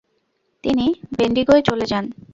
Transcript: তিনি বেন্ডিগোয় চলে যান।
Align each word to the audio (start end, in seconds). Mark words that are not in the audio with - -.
তিনি 0.63 0.85
বেন্ডিগোয় 1.17 1.61
চলে 1.69 1.85
যান। 1.91 2.05